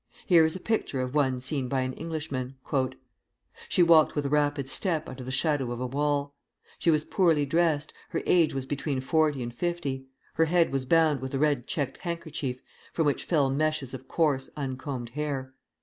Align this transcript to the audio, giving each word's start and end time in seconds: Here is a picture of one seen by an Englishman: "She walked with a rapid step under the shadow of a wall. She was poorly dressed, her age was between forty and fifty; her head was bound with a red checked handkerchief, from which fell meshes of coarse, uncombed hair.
Here 0.25 0.45
is 0.45 0.55
a 0.55 0.59
picture 0.59 0.99
of 1.01 1.13
one 1.13 1.39
seen 1.39 1.67
by 1.67 1.81
an 1.81 1.93
Englishman: 1.93 2.55
"She 3.69 3.83
walked 3.83 4.15
with 4.15 4.25
a 4.25 4.29
rapid 4.29 4.67
step 4.67 5.07
under 5.07 5.23
the 5.23 5.29
shadow 5.29 5.71
of 5.71 5.79
a 5.79 5.85
wall. 5.85 6.33
She 6.79 6.89
was 6.89 7.05
poorly 7.05 7.45
dressed, 7.45 7.93
her 8.09 8.23
age 8.25 8.51
was 8.55 8.65
between 8.65 8.99
forty 8.99 9.43
and 9.43 9.53
fifty; 9.53 10.07
her 10.33 10.45
head 10.45 10.71
was 10.71 10.85
bound 10.85 11.21
with 11.21 11.35
a 11.35 11.37
red 11.37 11.67
checked 11.67 11.97
handkerchief, 11.99 12.63
from 12.91 13.05
which 13.05 13.25
fell 13.25 13.51
meshes 13.51 13.93
of 13.93 14.07
coarse, 14.07 14.49
uncombed 14.57 15.09
hair. 15.09 15.53